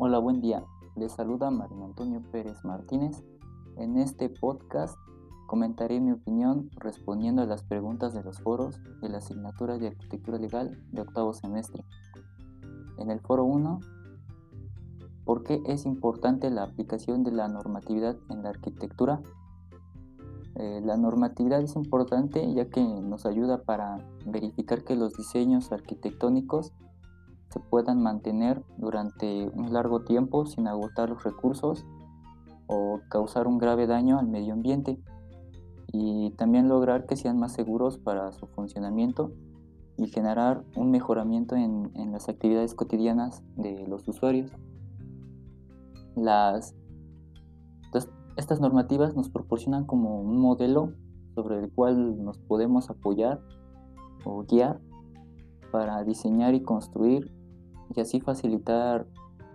buen 0.00 0.40
día. 0.40 0.64
Les 0.96 1.12
saluda 1.12 1.50
Mario 1.50 1.84
Antonio 1.84 2.22
Pérez 2.32 2.64
Martínez. 2.64 3.22
En 3.76 3.96
este 3.96 4.28
podcast 4.28 4.96
comentaré 5.46 6.00
mi 6.00 6.10
opinión 6.10 6.68
respondiendo 6.76 7.42
a 7.42 7.46
las 7.46 7.62
preguntas 7.62 8.12
de 8.12 8.22
los 8.22 8.40
foros 8.40 8.80
de 9.00 9.08
la 9.08 9.18
asignatura 9.18 9.78
de 9.78 9.88
Arquitectura 9.88 10.38
Legal 10.38 10.82
de 10.90 11.02
octavo 11.02 11.32
semestre. 11.32 11.84
En 12.98 13.10
el 13.10 13.20
foro 13.20 13.44
1, 13.44 13.78
¿por 15.24 15.44
qué 15.44 15.62
es 15.66 15.86
importante 15.86 16.50
la 16.50 16.64
aplicación 16.64 17.22
de 17.22 17.32
la 17.32 17.46
normatividad 17.48 18.16
en 18.30 18.42
la 18.42 18.48
arquitectura? 18.48 19.20
Eh, 20.56 20.80
la 20.84 20.96
normatividad 20.96 21.60
es 21.60 21.76
importante 21.76 22.52
ya 22.52 22.68
que 22.68 22.82
nos 22.82 23.26
ayuda 23.26 23.62
para 23.62 23.98
verificar 24.26 24.82
que 24.82 24.96
los 24.96 25.14
diseños 25.14 25.70
arquitectónicos 25.72 26.72
se 27.50 27.60
puedan 27.60 28.02
mantener 28.02 28.62
durante 28.78 29.48
un 29.48 29.72
largo 29.72 30.04
tiempo 30.04 30.46
sin 30.46 30.68
agotar 30.68 31.10
los 31.10 31.24
recursos 31.24 31.84
o 32.66 33.00
causar 33.08 33.48
un 33.48 33.58
grave 33.58 33.86
daño 33.88 34.18
al 34.18 34.28
medio 34.28 34.52
ambiente 34.52 35.00
y 35.92 36.30
también 36.36 36.68
lograr 36.68 37.06
que 37.06 37.16
sean 37.16 37.38
más 37.38 37.52
seguros 37.52 37.98
para 37.98 38.32
su 38.32 38.46
funcionamiento 38.46 39.32
y 39.96 40.06
generar 40.06 40.64
un 40.76 40.92
mejoramiento 40.92 41.56
en, 41.56 41.90
las 42.12 42.28
actividades 42.28 42.74
cotidianas 42.74 43.42
de 43.56 43.86
los 43.88 44.06
usuarios. 44.06 44.52
Las, 46.14 46.76
estas 48.36 48.60
normativas 48.60 49.16
nos 49.16 49.28
proporcionan 49.28 49.84
como 49.84 50.20
un 50.20 50.40
modelo 50.40 50.92
sobre 51.34 51.58
el 51.58 51.72
cual 51.72 52.22
nos 52.22 52.38
podemos 52.38 52.88
apoyar 52.88 53.40
o 54.24 54.44
guiar 54.44 54.80
para 55.72 56.02
diseñar 56.04 56.54
y 56.54 56.62
construir 56.62 57.32
y 57.94 58.00
así 58.00 58.20
facilitar 58.20 59.06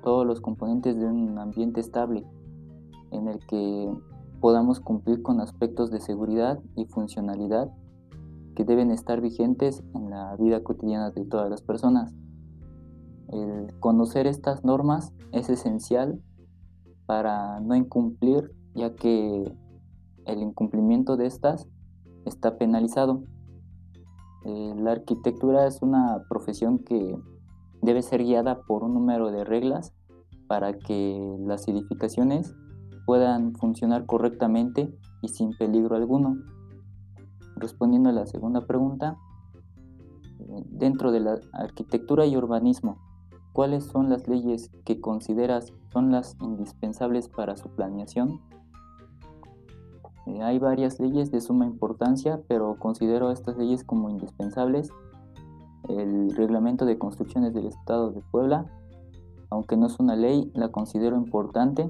todos 0.03 0.25
los 0.25 0.41
componentes 0.41 0.97
de 0.97 1.05
un 1.05 1.37
ambiente 1.39 1.79
estable 1.79 2.25
en 3.11 3.27
el 3.27 3.39
que 3.47 3.91
podamos 4.39 4.79
cumplir 4.79 5.21
con 5.21 5.39
aspectos 5.39 5.89
de 5.89 5.99
seguridad 5.99 6.59
y 6.75 6.85
funcionalidad 6.85 7.71
que 8.55 8.63
deben 8.63 8.91
estar 8.91 9.21
vigentes 9.21 9.83
en 9.93 10.09
la 10.09 10.35
vida 10.37 10.63
cotidiana 10.63 11.11
de 11.11 11.25
todas 11.25 11.49
las 11.49 11.61
personas. 11.61 12.13
El 13.27 13.73
conocer 13.79 14.27
estas 14.27 14.63
normas 14.63 15.13
es 15.31 15.49
esencial 15.49 16.21
para 17.05 17.59
no 17.59 17.75
incumplir, 17.75 18.51
ya 18.73 18.93
que 18.95 19.51
el 20.25 20.41
incumplimiento 20.41 21.17
de 21.17 21.27
estas 21.27 21.67
está 22.25 22.57
penalizado. 22.57 23.23
Eh, 24.45 24.73
la 24.77 24.91
arquitectura 24.91 25.67
es 25.67 25.81
una 25.81 26.23
profesión 26.29 26.79
que 26.79 27.17
debe 27.81 28.01
ser 28.01 28.23
guiada 28.23 28.61
por 28.61 28.83
un 28.83 28.93
número 28.93 29.31
de 29.31 29.43
reglas 29.43 29.93
para 30.47 30.73
que 30.73 31.37
las 31.39 31.67
edificaciones 31.67 32.55
puedan 33.05 33.53
funcionar 33.55 34.05
correctamente 34.05 34.93
y 35.21 35.29
sin 35.29 35.55
peligro 35.57 35.95
alguno. 35.95 36.37
Respondiendo 37.55 38.09
a 38.09 38.13
la 38.13 38.25
segunda 38.25 38.65
pregunta, 38.65 39.17
dentro 40.69 41.11
de 41.11 41.19
la 41.19 41.39
arquitectura 41.53 42.25
y 42.25 42.35
urbanismo, 42.35 42.97
¿cuáles 43.53 43.85
son 43.85 44.09
las 44.09 44.27
leyes 44.27 44.71
que 44.83 44.99
consideras 44.99 45.73
son 45.91 46.11
las 46.11 46.35
indispensables 46.41 47.29
para 47.29 47.55
su 47.55 47.69
planeación? 47.69 48.41
Eh, 50.27 50.41
hay 50.41 50.59
varias 50.59 50.99
leyes 50.99 51.31
de 51.31 51.39
suma 51.39 51.65
importancia, 51.65 52.41
pero 52.47 52.77
considero 52.79 53.31
estas 53.31 53.57
leyes 53.57 53.83
como 53.83 54.09
indispensables 54.09 54.89
el 55.89 56.35
reglamento 56.35 56.85
de 56.85 56.97
construcciones 56.97 57.53
del 57.53 57.67
Estado 57.67 58.11
de 58.11 58.21
Puebla, 58.31 58.65
aunque 59.49 59.77
no 59.77 59.87
es 59.87 59.99
una 59.99 60.15
ley, 60.15 60.51
la 60.53 60.69
considero 60.69 61.17
importante, 61.17 61.89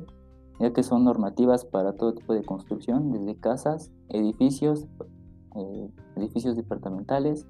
ya 0.60 0.72
que 0.74 0.84
son 0.84 1.04
normativas 1.04 1.66
para 1.66 1.94
todo 1.94 2.14
tipo 2.14 2.34
de 2.34 2.44
construcción, 2.44 3.12
desde 3.12 3.40
casas, 3.40 3.92
edificios, 4.10 4.86
eh, 5.56 5.90
edificios 6.16 6.56
departamentales, 6.56 7.46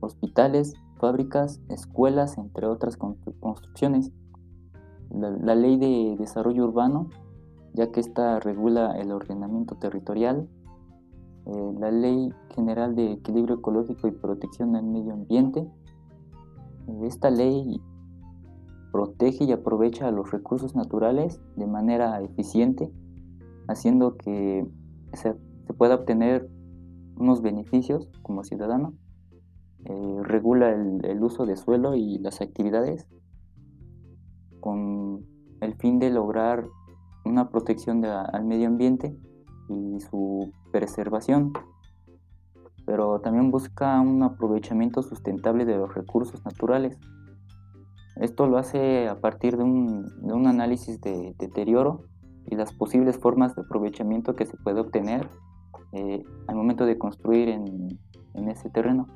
hospitales, 0.00 0.74
fábricas, 0.98 1.60
escuelas, 1.68 2.38
entre 2.38 2.66
otras 2.66 2.96
construcciones. 2.96 4.12
La, 5.10 5.54
ley 5.54 5.76
de 5.76 6.16
desarrollo 6.18 6.64
urbano, 6.64 7.08
ya 7.74 7.90
que 7.92 8.00
esta 8.00 8.40
regula 8.40 8.98
el 8.98 9.12
ordenamiento 9.12 9.76
territorial, 9.76 10.48
eh, 11.46 11.74
la 11.78 11.92
Ley 11.92 12.32
General 12.56 12.96
de 12.96 13.12
Equilibrio 13.12 13.56
Ecológico 13.56 14.08
y 14.08 14.10
Protección 14.10 14.72
del 14.72 14.84
Medio 14.84 15.12
Ambiente. 15.12 15.68
Esta 17.02 17.30
ley 17.30 17.80
protege 18.90 19.44
y 19.44 19.52
aprovecha 19.52 20.10
los 20.10 20.32
recursos 20.32 20.74
naturales 20.74 21.40
de 21.54 21.66
manera 21.66 22.20
eficiente, 22.20 22.90
haciendo 23.68 24.16
que 24.16 24.66
se, 25.12 25.34
pueda 25.76 25.96
obtener 25.96 26.48
unos 27.16 27.42
beneficios 27.42 28.08
como 28.22 28.42
ciudadano. 28.42 28.94
Eh, 29.84 30.20
regula 30.22 30.70
el, 30.70 31.22
uso 31.22 31.46
de 31.46 31.56
suelo 31.56 31.94
y 31.94 32.18
las 32.18 32.40
actividades 32.40 33.06
con 34.58 35.24
el 35.60 35.74
fin 35.76 36.00
de 36.00 36.10
lograr 36.10 36.66
una 37.24 37.50
protección 37.50 38.04
al 38.04 38.44
medio 38.44 38.66
ambiente 38.66 39.16
y 39.68 40.00
su 40.00 40.52
preservación, 40.72 41.52
pero 42.84 43.20
también 43.20 43.50
busca 43.50 44.00
un 44.00 44.22
aprovechamiento 44.22 45.02
sustentable 45.02 45.64
de 45.64 45.76
los 45.76 45.94
recursos 45.94 46.44
naturales. 46.44 46.98
Esto 48.16 48.46
lo 48.46 48.58
hace 48.58 49.08
a 49.08 49.20
partir 49.20 49.56
de 49.56 49.64
un, 49.64 50.46
análisis 50.46 51.00
de 51.00 51.34
deterioro 51.38 52.04
y 52.46 52.54
las 52.54 52.72
posibles 52.72 53.18
formas 53.18 53.54
de 53.56 53.62
aprovechamiento 53.62 54.34
que 54.34 54.46
se 54.46 54.56
puede 54.56 54.80
obtener 54.80 55.28
eh, 55.92 56.22
al 56.46 56.56
momento 56.56 56.86
de 56.86 56.96
construir 56.96 57.48
en 57.48 58.48
ese 58.48 58.70
terreno. 58.70 59.08